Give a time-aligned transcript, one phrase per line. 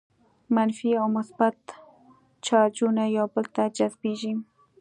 [0.55, 1.59] منفي او مثبت
[2.45, 4.33] چارجونه یو بل ته جذبیږي.